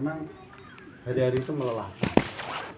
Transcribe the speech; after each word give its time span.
memang 0.00 0.24
hari-hari 1.04 1.44
itu 1.44 1.52
melelahkan. 1.52 2.08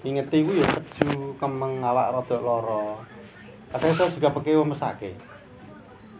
Inget 0.03 0.27
itu 0.34 0.59
ya 0.59 0.66
keju 0.66 1.38
kemeng 1.38 1.79
awak 1.79 2.11
rodok 2.11 2.43
loro 2.43 2.98
kadang 3.71 3.95
saya 3.95 4.11
juga 4.11 4.34
pakai 4.34 4.59
mesake. 4.59 5.14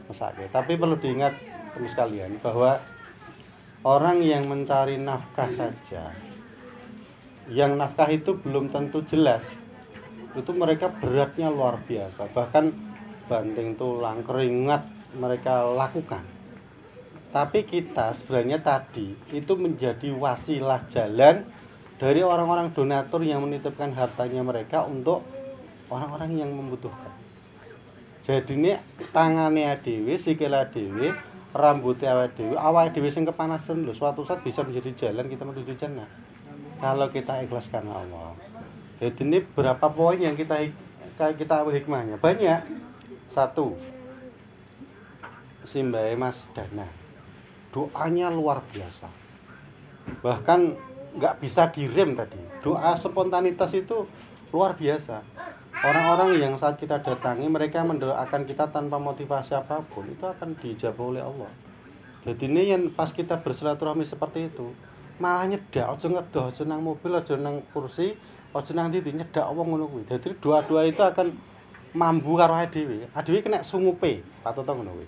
Mesake. 0.07 0.47
Tapi 0.55 0.79
perlu 0.79 0.95
diingat 1.03 1.35
terus 1.75 1.91
sekalian 1.91 2.39
bahwa 2.39 2.79
orang 3.83 4.23
yang 4.23 4.47
mencari 4.47 4.95
nafkah 5.03 5.51
saja 5.51 6.15
yang 7.51 7.75
nafkah 7.75 8.07
itu 8.07 8.39
belum 8.39 8.71
tentu 8.71 9.03
jelas. 9.03 9.43
Itu 10.39 10.55
mereka 10.55 10.87
beratnya 10.87 11.51
luar 11.51 11.83
biasa. 11.83 12.31
Bahkan 12.31 12.65
banting 13.27 13.75
tulang 13.75 14.23
keringat 14.23 14.87
mereka 15.19 15.67
lakukan 15.67 16.32
tapi 17.33 17.65
kita 17.65 18.13
sebenarnya 18.13 18.61
tadi 18.61 19.17
itu 19.33 19.53
menjadi 19.57 20.13
wasilah 20.13 20.85
jalan 20.93 21.49
dari 21.97 22.21
orang-orang 22.21 22.77
donatur 22.77 23.25
yang 23.25 23.41
menitipkan 23.41 23.97
hartanya 23.97 24.45
mereka 24.45 24.85
untuk 24.85 25.25
orang-orang 25.89 26.37
yang 26.37 26.53
membutuhkan. 26.53 27.09
Jadi 28.23 28.53
ini 28.53 28.73
tangannya 29.17 29.73
adewi 29.73 30.21
sikil 30.21 30.53
adewi 30.53 31.09
rambutnya 31.57 32.13
adewi 32.13 32.53
awal 32.53 32.93
adewi 32.93 33.09
sing 33.09 33.25
kepanasan 33.25 33.83
loh 33.89 33.97
suatu 33.97 34.23
saat 34.29 34.45
bisa 34.45 34.61
menjadi 34.61 35.09
jalan 35.09 35.27
kita 35.33 35.43
menuju 35.49 35.73
jannah. 35.73 36.07
Kalau 36.85 37.09
kita 37.09 37.41
ikhlaskan 37.49 37.89
Allah. 37.89 38.37
Jadi 39.01 39.25
ini 39.25 39.39
berapa 39.41 39.89
poin 39.89 40.21
yang 40.21 40.37
kita 40.37 40.69
kita 41.17 41.65
ambil 41.65 41.81
hikmahnya? 41.81 42.21
Banyak. 42.21 42.61
Satu 43.33 43.81
Simbai 45.65 46.13
Mas 46.13 46.45
Dana 46.53 47.02
doanya 47.73 48.29
luar 48.29 48.61
biasa 48.63 49.09
bahkan 50.21 50.77
nggak 51.17 51.41
bisa 51.41 51.73
direm 51.73 52.15
tadi 52.15 52.39
doa 52.61 52.95
spontanitas 52.95 53.73
itu 53.73 54.07
luar 54.53 54.77
biasa 54.77 55.25
orang-orang 55.73 56.39
yang 56.39 56.55
saat 56.61 56.77
kita 56.77 57.01
datangi 57.01 57.49
mereka 57.49 57.81
mendoakan 57.83 58.45
kita 58.45 58.69
tanpa 58.69 59.01
motivasi 59.01 59.57
apa 59.57 59.81
pun 59.89 60.07
itu 60.07 60.25
akan 60.29 60.55
dijawab 60.61 61.01
oleh 61.01 61.23
Allah 61.25 61.51
jadi 62.23 62.45
ini 62.47 62.63
yang 62.71 62.83
pas 62.95 63.11
kita 63.11 63.43
bersilaturahmi 63.43 64.07
seperti 64.07 64.53
itu 64.53 64.71
malah 65.19 65.47
nyedak 65.47 65.87
ojo 65.87 66.07
ngedoh 66.11 66.45
ojo 66.51 66.63
nang 66.67 66.81
mobil 66.83 67.11
ojo 67.15 67.35
nang 67.39 67.63
kursi 67.75 68.15
ojo 68.55 68.71
nang 68.75 68.91
titi 68.91 69.15
nyedak 69.15 69.47
wong 69.55 69.75
ngono 69.75 69.87
kuwi. 69.87 70.05
Dua-dua 70.39 70.87
itu 70.87 71.03
akan 71.03 71.31
mambu 71.95 72.35
karo 72.35 72.59
dhewe. 72.69 73.07
Dhewe 73.07 73.39
kena 73.41 73.63
sungupe, 73.63 74.23
patut 74.43 74.67
ngono 74.67 74.93
kuwi. 74.99 75.07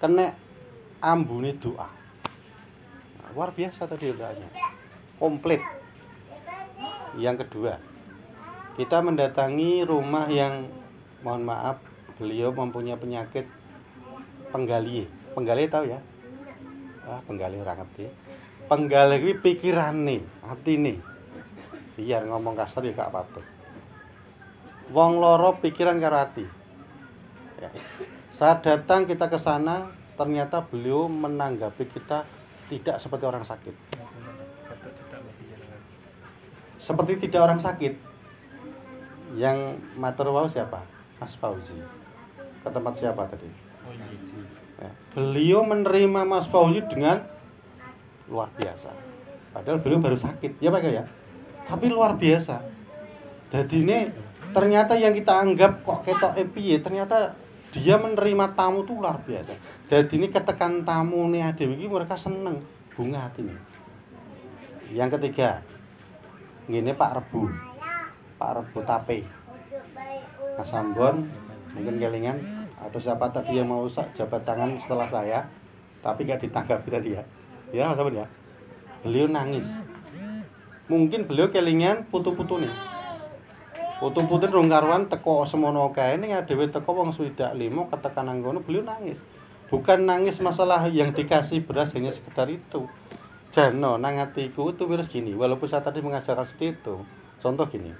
Kena 0.00 0.32
ambune 1.00 1.56
doa. 1.60 1.99
Luar 3.32 3.50
biasa 3.54 3.86
tadi 3.86 4.10
doanya. 4.10 4.48
Komplit. 5.18 5.62
Yang 7.18 7.46
kedua, 7.46 7.78
kita 8.78 9.02
mendatangi 9.02 9.82
rumah 9.82 10.30
yang 10.30 10.70
mohon 11.26 11.42
maaf 11.42 11.82
beliau 12.16 12.54
mempunyai 12.54 12.96
penyakit 12.96 13.46
penggali. 14.54 15.10
Penggali 15.34 15.66
tahu 15.66 15.90
ya? 15.90 16.00
Ah, 17.04 17.18
penggali 17.26 17.58
orang 17.58 17.82
ngerti. 17.82 18.06
Penggali 18.70 19.18
kuwi 19.18 19.34
pikirane, 19.42 20.22
atine 20.46 21.10
biar 22.00 22.24
ngomong 22.24 22.56
kasar 22.56 22.80
ya 22.88 22.96
gak 22.96 23.12
apa-apa 23.12 23.40
wong 24.90 25.20
loro 25.20 25.60
pikiran 25.60 26.00
karo 26.00 26.16
hati 26.16 26.48
ya. 27.60 27.68
saat 28.32 28.64
datang 28.64 29.04
kita 29.04 29.28
ke 29.28 29.36
sana 29.36 29.92
ternyata 30.16 30.64
beliau 30.64 31.12
menanggapi 31.12 31.84
kita 31.92 32.24
tidak 32.70 33.02
seperti 33.02 33.24
orang 33.26 33.42
sakit. 33.42 33.74
Seperti 36.78 37.12
tidak 37.26 37.40
orang 37.42 37.58
sakit 37.58 37.98
yang 39.34 39.78
matur 39.98 40.30
siapa? 40.46 40.86
Mas 41.18 41.34
Fauzi. 41.34 41.76
Ke 42.62 42.68
tempat 42.70 42.94
siapa 42.94 43.26
tadi? 43.26 43.50
Ya. 44.80 44.92
beliau 45.12 45.60
menerima 45.60 46.24
Mas 46.24 46.48
Fauzi 46.48 46.80
dengan 46.88 47.20
luar 48.30 48.48
biasa. 48.56 48.88
Padahal 49.52 49.82
beliau 49.82 50.00
baru 50.00 50.16
sakit 50.16 50.56
ya 50.62 50.72
Pak 50.72 50.86
ya? 50.86 51.04
Tapi 51.68 51.86
luar 51.90 52.16
biasa. 52.16 52.62
Jadi 53.50 53.76
ini 53.82 53.98
ternyata 54.54 54.94
yang 54.94 55.12
kita 55.12 55.42
anggap 55.42 55.82
kok 55.82 56.06
ketok 56.06 56.38
epi 56.38 56.78
ternyata 56.80 57.34
dia 57.70 57.94
menerima 57.94 58.58
tamu 58.58 58.82
tuh 58.82 58.98
luar 58.98 59.22
biasa. 59.22 59.54
Jadi 59.86 60.18
ini 60.18 60.26
ketekan 60.26 60.82
tamu 60.82 61.30
nih 61.30 61.54
ada 61.54 61.62
ini 61.62 61.86
mereka 61.86 62.18
seneng. 62.18 62.58
Bunga 62.94 63.30
hati 63.30 63.46
nih. 63.46 63.58
Yang 64.90 65.18
ketiga 65.18 65.62
ini 66.66 66.90
Pak 66.90 67.10
Rebu 67.22 67.46
Pak 68.38 68.50
Rebu 68.58 68.78
Tape. 68.82 69.22
Mas 70.58 70.72
mungkin 70.74 71.96
kelingan. 72.02 72.38
Atau 72.80 72.98
siapa 72.98 73.28
tadi 73.30 73.60
yang 73.60 73.68
mau 73.70 73.86
jabat 73.86 74.42
tangan 74.42 74.74
setelah 74.80 75.06
saya? 75.06 75.44
Tapi 76.00 76.24
gak 76.24 76.40
ditanggapi 76.42 76.88
tadi 76.90 77.10
ya. 77.14 77.22
Ya 77.70 77.92
Mas 77.92 78.00
ya. 78.10 78.26
Beliau 79.06 79.30
nangis. 79.30 79.68
Mungkin 80.90 81.30
beliau 81.30 81.54
kelingan 81.54 82.10
putu-putu 82.10 82.58
nih 82.58 82.89
putu-putu 84.00 84.48
rong 84.48 84.72
karuan 84.72 85.12
teko 85.12 85.44
semono 85.44 85.92
kae 85.92 86.16
ning 86.16 86.32
dhewe 86.48 86.72
teko 86.72 86.96
wong 86.96 87.12
swidak 87.12 87.52
limo 87.52 87.84
ketekan 87.92 88.32
anggono 88.32 88.64
beliau 88.64 88.80
nangis. 88.80 89.20
Bukan 89.68 90.08
nangis 90.08 90.40
masalah 90.40 90.88
yang 90.88 91.12
dikasih 91.12 91.62
beras 91.68 91.92
hanya 91.92 92.08
sekedar 92.08 92.48
itu. 92.48 92.88
Jano 93.52 94.00
nang 94.00 94.16
hatiku 94.16 94.72
itu 94.72 94.88
virus 94.88 95.12
gini 95.12 95.36
walaupun 95.36 95.68
saya 95.68 95.84
tadi 95.84 96.00
mengajarkan 96.00 96.48
seperti 96.48 96.80
itu. 96.80 97.04
Contoh 97.44 97.68
gini. 97.68 97.92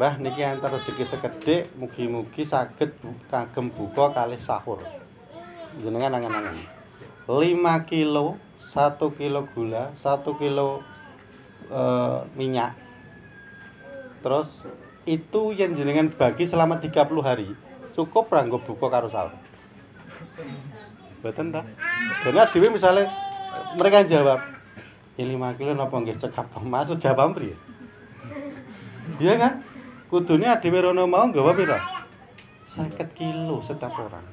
Mbah 0.00 0.16
niki 0.16 0.40
antar 0.40 0.72
rezeki 0.72 1.04
sekedhik 1.04 1.62
mugi-mugi 1.76 2.48
saged 2.48 2.96
kagem 3.28 3.68
buka 3.68 4.16
kali 4.16 4.40
sahur. 4.40 4.80
Jenengan 5.76 6.16
angan-angan. 6.16 6.56
5 7.28 7.90
kilo, 7.90 8.40
1 8.64 8.96
kilo 9.18 9.40
gula, 9.52 9.92
1 9.98 10.40
kilo 10.40 10.80
uh, 11.68 12.22
minyak 12.38 12.85
terus 14.26 14.58
itu 15.06 15.54
yang 15.54 15.78
jenengan 15.78 16.10
bagi 16.10 16.42
selama 16.42 16.82
30 16.82 16.90
hari 17.22 17.54
cukup 17.94 18.26
ranggo 18.26 18.58
buka 18.58 18.90
karo 18.90 19.06
sahur 19.06 19.30
betul 21.22 21.54
tak? 21.54 21.62
karena 22.26 22.42
dewi 22.50 22.74
misalnya 22.74 23.06
mereka 23.78 24.02
jawab 24.02 24.42
ya 25.14 25.24
5 25.30 25.58
kilo 25.62 25.78
napa 25.78 25.94
nggih 25.94 26.18
cekap 26.18 26.50
masuk 26.60 26.98
jawab 27.00 27.32
pri? 27.32 27.56
Iya 29.16 29.34
kan? 29.40 29.52
Kudunya 30.12 30.60
dewi 30.60 30.78
rono 30.78 31.08
mau 31.08 31.24
apa 31.26 31.52
pira? 31.56 31.78
Sakit 32.68 33.16
kilo 33.16 33.64
setiap 33.64 33.96
orang. 33.96 34.26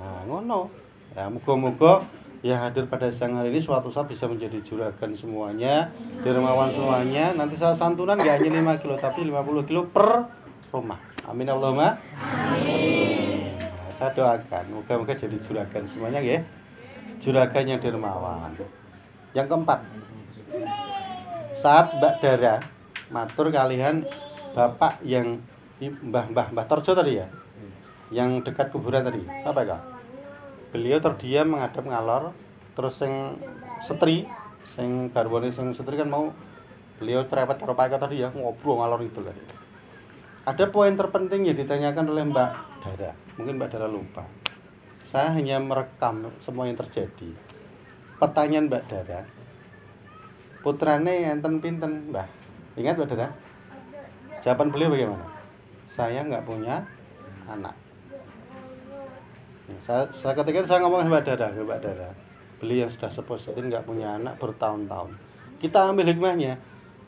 Nah 0.00 0.24
ngono. 0.24 0.72
Ya 1.12 1.26
muga-muga 1.26 2.06
yang 2.38 2.62
hadir 2.62 2.86
pada 2.86 3.10
siang 3.10 3.34
hari 3.34 3.50
ini 3.50 3.58
suatu 3.58 3.90
saat 3.90 4.06
bisa 4.06 4.30
menjadi 4.30 4.62
juragan 4.62 5.10
semuanya 5.10 5.90
dermawan 6.22 6.70
semuanya. 6.70 7.34
Nanti 7.34 7.58
saya 7.58 7.74
santunan 7.74 8.14
gak 8.14 8.38
hanya 8.38 8.78
5 8.78 8.82
kilo 8.82 8.94
tapi 8.94 9.26
50 9.26 9.66
kilo 9.66 9.82
per 9.90 10.30
rumah. 10.70 11.02
Amin 11.26 11.50
Allahumma. 11.50 11.98
Amin. 12.14 13.58
Saya 13.98 14.14
doakan 14.14 14.64
moga-moga 14.70 15.18
jadi 15.18 15.34
juragan 15.42 15.82
semuanya 15.90 16.22
ya. 16.22 16.38
Juragan 17.18 17.64
yang 17.66 17.80
dermawan. 17.82 18.54
Yang 19.34 19.46
keempat 19.50 19.80
saat 21.58 21.90
Mbak 21.98 22.14
Dara 22.22 22.62
matur 23.10 23.50
kalian 23.50 24.06
bapak 24.54 25.02
yang 25.02 25.42
Mbah 25.82 26.30
Mbah 26.30 26.54
Mbah 26.54 26.66
Torjo 26.70 26.94
tadi 26.94 27.18
ya? 27.18 27.26
Yang 28.14 28.46
dekat 28.46 28.70
kuburan 28.70 29.02
tadi. 29.02 29.26
Apa 29.42 29.66
ya 29.66 29.97
beliau 30.70 31.00
terdiam 31.00 31.56
menghadap 31.56 31.84
ngalor 31.84 32.36
terus 32.76 33.00
yang 33.00 33.40
setri 33.82 34.28
sing 34.76 35.08
garwane 35.10 35.48
sing 35.48 35.72
setri 35.72 35.96
kan 35.96 36.06
mau 36.06 36.30
beliau 37.00 37.24
cerewet 37.24 37.56
karo 37.56 37.72
Pak 37.72 37.96
tadi 37.96 38.20
ya 38.20 38.28
ngobrol 38.34 38.82
ngalor 38.82 39.00
itu 39.00 39.20
tadi 39.22 39.42
ada 40.48 40.64
poin 40.72 40.96
terpenting 40.96 41.44
yang 41.44 41.56
ditanyakan 41.56 42.08
oleh 42.08 42.24
Mbak 42.28 42.50
Dara 42.84 43.12
mungkin 43.38 43.60
Mbak 43.60 43.70
Dara 43.70 43.86
lupa. 43.86 44.24
Saya 45.08 45.32
hanya 45.32 45.56
merekam 45.56 46.28
semua 46.44 46.68
yang 46.68 46.76
terjadi. 46.76 47.32
Pertanyaan 48.20 48.68
Mbak 48.68 48.84
Dara 48.90 49.20
putrane 50.60 51.28
enten 51.28 51.62
pinten 51.62 52.12
Mbak? 52.12 52.28
Ingat 52.76 52.94
Mbak 52.98 53.08
Dara? 53.14 53.28
Jawaban 54.44 54.68
beliau 54.74 54.92
bagaimana? 54.92 55.26
Saya 55.88 56.24
nggak 56.24 56.44
punya 56.44 56.84
anak 57.48 57.87
saya, 59.84 60.08
saya 60.16 60.32
ketika 60.32 60.64
itu 60.64 60.68
saya 60.68 60.80
ngomong 60.84 61.04
sama 61.04 61.20
Dara, 61.20 61.52
Mbak 61.52 61.80
Dara. 61.84 62.10
Beli 62.58 62.82
yang 62.82 62.90
sudah 62.90 63.10
sepuh 63.12 63.38
seperti 63.38 63.68
nggak 63.68 63.84
punya 63.86 64.16
anak 64.16 64.40
bertahun-tahun. 64.40 65.14
Kita 65.60 65.92
ambil 65.92 66.10
hikmahnya. 66.10 66.58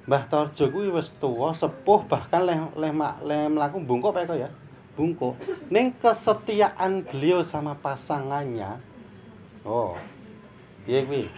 Mbah 0.05 0.29
Torjo 0.29 0.69
kuwi 0.69 0.93
wis 0.93 1.13
tuwa, 1.17 1.57
sepuh 1.57 2.05
bahkan 2.05 2.45
leh 2.45 2.59
leh, 2.77 2.93
leh 3.25 3.43
melaku 3.49 3.81
bungkuk 3.81 4.13
apa 4.17 4.37
ya? 4.37 4.51
Bungkuk. 4.95 5.39
Ning 5.73 5.97
kesetiaan 5.99 7.07
beliau 7.07 7.41
sama 7.47 7.77
pasangannya. 7.79 8.81
Oh. 9.65 9.97
piye 10.91 11.05
kuwi 11.05 11.29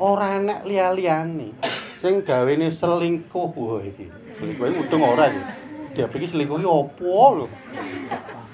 ora 0.00 0.40
enek 0.40 0.64
liya-liyane 0.64 1.52
sing 2.00 2.24
gawene 2.24 2.72
selingkuh 2.72 3.52
wah 3.52 3.84
iki 3.84 4.08
selingkuh 4.40 4.66
iki 4.72 4.78
udeng 4.82 5.02
ora 5.04 5.28
iki 5.28 5.42
dia 5.94 6.06
pikir 6.08 6.28
selingkuh 6.32 6.58
iki 6.58 6.68
opo 6.68 7.44
lho 7.44 7.46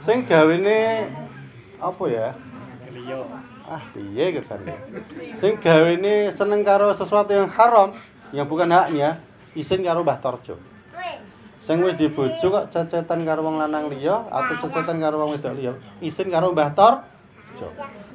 sing 0.03 0.27
gawene 0.27 1.09
apa 1.83 2.05
ya 2.07 2.29
Liyo. 2.93 3.25
ah 3.67 3.83
piye 3.91 4.37
kersane 4.37 4.77
sing 5.41 5.57
gawene 5.59 6.31
seneng 6.31 6.63
karo 6.63 6.93
sesuatu 6.95 7.33
yang 7.33 7.49
haram 7.49 7.97
yang 8.31 8.47
bukan 8.47 8.69
haknya 8.71 9.19
isin 9.57 9.83
karo 9.83 10.07
Mbah 10.07 10.21
Torjo 10.23 10.61
sing 11.63 11.81
wis 11.83 11.97
dibojo 11.99 12.43
kok 12.53 12.69
cecetan 12.71 13.25
karo 13.27 13.43
wong 13.43 13.57
lanang 13.59 13.89
liya 13.91 14.29
atau 14.29 14.55
cecetan 14.61 15.01
karo 15.01 15.25
wong 15.25 15.35
wedok 15.35 15.55
liya 15.57 15.73
isin 16.05 16.29
karo 16.29 16.53
Mbah 16.53 16.77
Torjo 16.77 17.73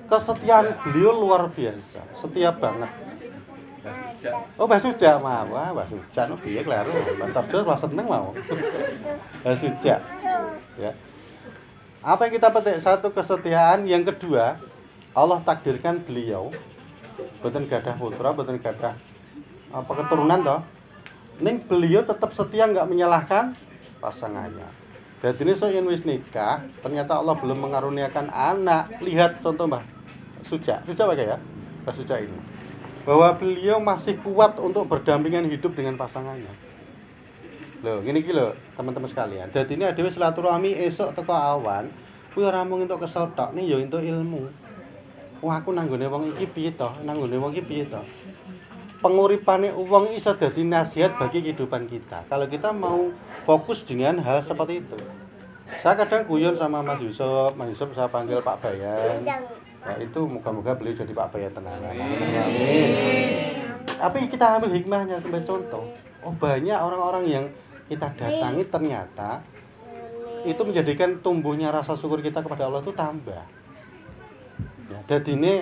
kesetiaan 0.08 0.78
beliau 0.88 1.18
luar 1.18 1.52
biasa 1.52 2.02
setia 2.16 2.56
banget 2.56 2.92
Oh, 4.60 4.68
Mbah 4.68 4.82
Suja. 4.84 5.16
Wah, 5.22 5.48
Mbah 5.48 5.88
Suja 5.88 6.28
no 6.28 6.36
piye 6.36 6.60
kleru. 6.60 6.92
Mbah 6.92 7.32
Torjo 7.32 7.64
wah 7.64 7.80
seneng 7.80 8.04
mau. 8.04 8.36
Mbah 8.36 9.56
Suja. 9.56 9.96
Ya. 10.76 10.92
Apa 12.06 12.30
yang 12.30 12.34
kita 12.38 12.54
petik? 12.54 12.78
Satu 12.82 13.10
kesetiaan, 13.10 13.90
yang 13.90 14.06
kedua 14.06 14.62
Allah 15.18 15.42
takdirkan 15.42 16.06
beliau 16.06 16.54
boten 17.42 17.66
gadah 17.66 17.98
putra, 17.98 18.30
boten 18.34 18.62
gadah 18.62 18.94
apa 19.74 19.92
keturunan 20.04 20.40
toh. 20.46 20.62
Ning 21.42 21.62
beliau 21.66 22.06
tetap 22.06 22.34
setia 22.34 22.70
nggak 22.70 22.86
menyalahkan 22.86 23.58
pasangannya. 24.02 24.70
Jadi 25.18 25.50
ini 25.50 25.54
so 25.58 25.66
wis 25.66 26.06
nikah, 26.06 26.62
ternyata 26.86 27.18
Allah 27.18 27.34
belum 27.34 27.58
mengaruniakan 27.58 28.30
anak. 28.30 29.02
Lihat 29.02 29.42
contoh 29.42 29.66
Mbah 29.66 29.82
Suja. 30.46 30.86
Suja 30.86 31.10
apa 31.10 31.18
ya? 31.18 31.42
Mbah 31.82 31.94
Suja 31.98 32.22
ini. 32.22 32.38
Bahwa 33.02 33.34
beliau 33.34 33.82
masih 33.82 34.22
kuat 34.22 34.62
untuk 34.62 34.86
berdampingan 34.86 35.50
hidup 35.50 35.74
dengan 35.74 35.98
pasangannya. 35.98 36.67
Loh, 37.86 38.02
gini 38.02 38.26
iki 38.26 38.34
lho, 38.34 38.58
teman-teman 38.74 39.06
sekalian. 39.06 39.54
Dadi 39.54 39.78
ini 39.78 39.86
adewe 39.86 40.10
silaturahmi 40.10 40.74
esok 40.90 41.14
teko 41.14 41.30
awan, 41.30 41.94
kuwi 42.34 42.50
ora 42.50 42.66
mung 42.66 42.82
entuk 42.82 43.06
kesel 43.06 43.30
tok, 43.38 43.54
ning 43.54 43.70
ya 43.70 43.78
entuk 43.78 44.02
ilmu. 44.02 44.50
Wah, 45.46 45.62
aku 45.62 45.70
nanggone 45.78 46.10
wong 46.10 46.34
iki 46.34 46.50
piye 46.50 46.74
to? 46.74 46.90
Nanggone 47.06 47.38
wong 47.38 47.54
iki 47.54 47.62
piye 47.62 47.86
to? 47.86 48.02
Penguripane 48.98 49.70
wong 49.78 50.10
iso 50.18 50.34
dadi 50.34 50.66
nasihat 50.66 51.22
bagi 51.22 51.46
kehidupan 51.46 51.86
kita. 51.86 52.26
Kalau 52.26 52.50
kita 52.50 52.74
mau 52.74 53.14
fokus 53.46 53.86
dengan 53.86 54.18
hal 54.26 54.42
seperti 54.42 54.82
itu. 54.82 54.98
Saya 55.86 55.94
kadang 56.02 56.26
guyon 56.26 56.58
sama 56.58 56.82
Mas 56.82 56.98
Yusuf, 56.98 57.54
Mas 57.54 57.70
Yusuf 57.70 57.94
saya 57.94 58.10
panggil 58.10 58.42
Pak 58.42 58.58
Bayan. 58.58 59.22
Ya, 59.22 59.94
itu 60.02 60.26
moga-moga 60.26 60.74
beliau 60.74 60.98
jadi 60.98 61.14
Pak 61.14 61.30
Bayan 61.30 61.54
tenang. 61.54 61.78
Tapi 63.86 64.20
kita 64.34 64.58
ambil 64.58 64.74
hikmahnya 64.74 65.22
sebagai 65.22 65.46
contoh. 65.46 65.86
Oh 66.26 66.34
banyak 66.34 66.76
orang-orang 66.76 67.24
yang 67.30 67.46
kita 67.88 68.08
datangi 68.16 68.64
ternyata 68.68 69.42
itu 70.44 70.62
menjadikan 70.64 71.20
tumbuhnya 71.20 71.74
rasa 71.74 71.96
syukur 71.96 72.24
kita 72.24 72.40
kepada 72.44 72.68
Allah 72.68 72.84
itu 72.84 72.94
tambah. 72.96 73.44
Ya, 74.88 75.00
jadi 75.08 75.36
ini 75.36 75.54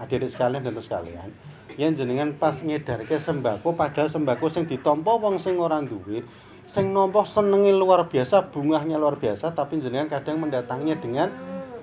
adik-adik 0.00 0.32
sekalian 0.32 0.64
dan 0.64 0.72
sekalian, 0.80 1.28
yang 1.76 1.92
jenengan 1.92 2.32
pas 2.36 2.56
ngedarke 2.56 3.20
sembako 3.20 3.76
padahal 3.76 4.08
sembako 4.08 4.48
sing 4.48 4.64
ditampa 4.64 5.12
wong 5.20 5.36
sing 5.36 5.60
ora 5.60 5.80
duwe, 5.84 6.24
sing 6.64 6.92
nampa 6.92 7.28
senenge 7.28 7.72
luar 7.76 8.08
biasa, 8.08 8.48
bungahnya 8.48 8.96
luar 8.96 9.20
biasa, 9.20 9.52
tapi 9.52 9.80
jenengan 9.84 10.08
kadang 10.08 10.40
mendatanginya 10.40 10.96
dengan 10.96 11.28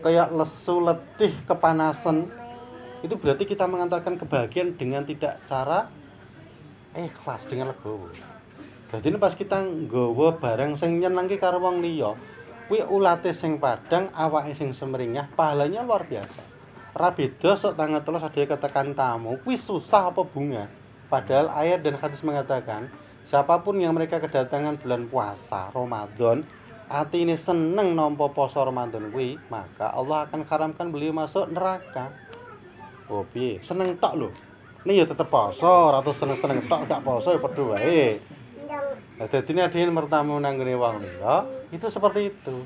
kayak 0.02 0.34
lesu, 0.34 0.82
letih, 0.82 1.34
kepanasan. 1.46 2.26
Itu 3.06 3.16
berarti 3.16 3.48
kita 3.48 3.70
mengantarkan 3.70 4.20
kebahagiaan 4.20 4.76
dengan 4.76 5.06
tidak 5.06 5.40
cara 5.46 5.88
ikhlas 6.98 7.46
dengan 7.48 7.72
legowo. 7.72 8.39
Ini 8.90 9.22
pas 9.22 9.38
kita 9.38 9.62
nggawa 9.62 10.42
barang 10.42 10.74
sing 10.74 10.98
nyenengke 10.98 11.38
karo 11.38 11.62
wong 11.62 11.78
liya, 11.86 12.18
kuwi 12.66 12.82
ulate 12.82 13.38
sing 13.38 13.62
padang, 13.62 14.10
awake 14.18 14.58
sing 14.58 14.74
semringah, 14.74 15.30
pahalanya 15.38 15.86
luar 15.86 16.10
biasa. 16.10 16.42
Ora 16.98 17.14
beda 17.14 17.54
sok 17.54 17.78
tangan 17.78 18.02
terus 18.02 18.26
ada 18.26 18.42
ketekan 18.42 18.98
tamu, 18.98 19.38
kuwi 19.46 19.62
susah 19.62 20.10
apa 20.10 20.26
bunga. 20.26 20.66
Padahal 21.06 21.54
ayat 21.54 21.86
dan 21.86 22.02
hadis 22.02 22.26
mengatakan, 22.26 22.90
siapa 23.30 23.62
pun 23.62 23.78
yang 23.78 23.94
mereka 23.94 24.18
kedatangan 24.18 24.82
bulan 24.82 25.06
puasa 25.06 25.70
Ramadan, 25.70 26.42
hati 26.90 27.30
ini 27.30 27.38
seneng 27.38 27.94
nampa 27.94 28.26
poso 28.34 28.66
Ramadan 28.66 29.14
kuwi, 29.14 29.38
maka 29.54 29.94
Allah 29.94 30.26
akan 30.26 30.50
haramkan 30.50 30.90
beliau 30.90 31.14
masuk 31.14 31.46
neraka. 31.54 32.10
Oh? 33.06 33.22
Seneng 33.62 34.02
tok 34.02 34.18
lho. 34.18 34.30
Ini 34.82 35.02
ya 35.02 35.06
tetep 35.06 35.30
poso, 35.30 35.94
atau 35.94 36.10
seneng-seneng 36.10 36.66
tok 36.66 36.90
gak 36.90 37.06
poso 37.06 37.38
ya 37.38 37.38
padha. 37.38 37.78
Nah, 39.20 39.28
dadi 39.28 39.52
nek 39.52 39.76
dhewe 39.76 39.92
mertamu 39.92 40.40
nang 40.40 40.56
ngene 40.56 40.80
wong 40.80 41.04
liya, 41.04 41.44
itu 41.76 41.92
seperti 41.92 42.32
itu. 42.32 42.64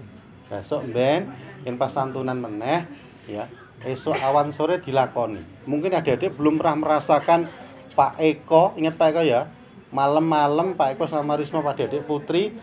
Besok 0.54 0.86
ben 0.94 1.34
yen 1.66 1.82
pas 1.82 1.90
santunan 1.90 2.38
meneh 2.38 2.86
ya, 3.26 3.50
esok 3.82 4.14
awan 4.22 4.54
sore 4.54 4.78
dilakoni. 4.78 5.42
Mungkin 5.66 5.98
adik-adik 5.98 6.38
belum 6.38 6.62
pernah 6.62 6.78
merasakan 6.78 7.50
Pak 7.98 8.22
Eko, 8.22 8.78
ingat 8.78 9.02
Pak 9.02 9.18
Eko 9.18 9.22
ya. 9.26 9.50
Malam-malam 9.90 10.78
Pak 10.78 10.94
Eko 10.94 11.10
sama 11.10 11.42
Risma 11.42 11.66
Pak 11.66 11.74
Dedek 11.74 12.06
Putri 12.06 12.54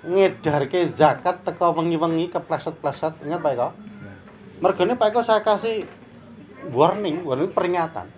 ngedarke 0.00 0.88
zakat 0.88 1.44
teko 1.44 1.76
wengi-wengi 1.76 2.32
kepleset-pleset. 2.32 3.20
Ingat 3.20 3.40
Pak 3.44 3.52
Eko? 3.52 3.68
Mergane 4.64 4.96
Pak 4.96 5.12
Eko 5.12 5.20
saya 5.20 5.44
kasih 5.44 5.84
warning, 6.72 7.20
warning 7.20 7.52
peringatan. 7.52 8.08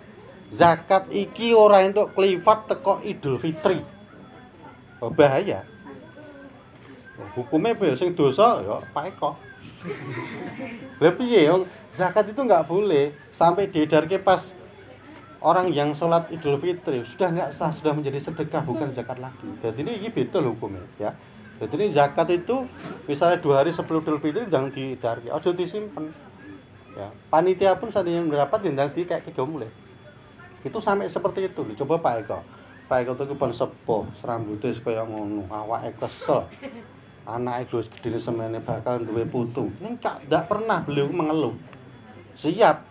Zakat 0.47 1.11
iki 1.11 1.51
ora 1.51 1.83
entuk 1.83 2.15
kliwat 2.15 2.71
teko 2.71 3.03
Idul 3.03 3.35
Fitri. 3.35 3.98
Oh, 4.99 5.11
bahaya. 5.11 5.63
Hukumnya 7.35 7.75
apa 7.75 7.83
ya? 7.87 7.95
Sing 7.99 8.15
dosa 8.15 8.63
ya 8.63 8.79
Pak 8.95 9.15
Eko. 9.15 9.31
Piye 10.99 11.47
wong 11.51 11.67
zakat 11.91 12.31
itu 12.31 12.41
nggak 12.43 12.67
boleh 12.67 13.15
sampai 13.31 13.71
diedarke 13.71 14.19
pas 14.19 14.51
orang 15.39 15.71
yang 15.71 15.95
sholat 15.95 16.27
Idul 16.31 16.59
Fitri 16.59 17.03
sudah 17.07 17.31
nggak 17.31 17.49
sah 17.55 17.71
sudah 17.71 17.95
menjadi 17.95 18.19
sedekah 18.19 18.63
bukan 18.67 18.91
zakat 18.91 19.19
lagi. 19.23 19.47
Jadi 19.63 19.79
ini, 19.83 20.03
ini 20.03 20.09
betul 20.11 20.51
hukumnya 20.51 20.83
ya. 20.99 21.15
Jadi 21.59 21.73
ini 21.75 21.87
zakat 21.91 22.27
itu 22.31 22.67
misalnya 23.07 23.39
dua 23.39 23.63
hari 23.63 23.71
sebelum 23.71 24.03
Idul 24.03 24.19
Fitri 24.19 24.47
jangan 24.51 24.71
diedarke, 24.71 25.27
ojo 25.31 25.49
disimpan. 25.55 26.11
Ya, 26.99 27.07
panitia 27.31 27.79
pun 27.79 27.87
saat 27.87 28.07
yang 28.11 28.27
mendapat 28.27 28.59
jangan 28.59 28.91
di 28.91 29.07
kayak 29.07 29.23
tiga. 29.23 29.47
Itu 30.59 30.83
sampai 30.83 31.07
seperti 31.07 31.47
itu. 31.47 31.63
Coba 31.79 31.95
Pak 32.03 32.13
Eko. 32.27 32.39
Pak 32.89 33.05
Eko 33.05 33.13
itu 33.13 33.37
pun 33.37 33.53
sepuh, 33.53 34.01
serambutnya 34.17 34.73
kaya 34.81 35.05
ngono, 35.05 35.45
awake 35.45 35.93
kesel. 36.01 36.41
Anak 37.21 37.69
itu 37.69 37.85
gede 38.01 38.17
semene 38.17 38.57
bakal 38.65 39.05
duwe 39.05 39.21
putu. 39.29 39.69
Ini 39.77 39.93
tidak 40.01 40.49
pernah 40.49 40.81
beliau 40.81 41.05
mengeluh. 41.13 41.53
Siap. 42.33 42.81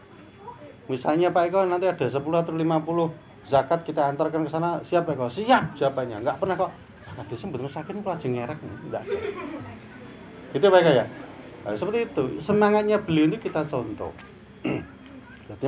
Misalnya 0.87 1.35
Pak 1.35 1.51
Eko 1.51 1.67
nanti 1.67 1.91
ada 1.91 2.07
10 2.07 2.15
atau 2.15 2.55
50 2.55 2.63
zakat 3.43 3.83
kita 3.83 4.07
antarkan 4.07 4.47
ke 4.47 4.51
sana, 4.55 4.79
siap 4.87 5.11
Eko? 5.11 5.27
Siap 5.27 5.75
jawabannya. 5.75 6.23
Enggak 6.23 6.39
pernah 6.39 6.55
kok. 6.55 6.71
Sih 7.35 7.51
betul 7.51 7.67
sakit 7.67 7.99
aja 7.99 8.29
ngerek. 8.31 8.59
Enggak. 8.63 9.03
Itu 10.55 10.65
Pak 10.71 10.79
Eko 10.79 10.93
ya? 10.95 11.07
Nah, 11.67 11.75
seperti 11.75 11.99
itu. 12.07 12.25
Semangatnya 12.39 13.03
beliau 13.03 13.27
ini 13.27 13.43
kita 13.43 13.67
contoh. 13.67 14.15